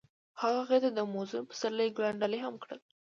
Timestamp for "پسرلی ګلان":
1.49-2.15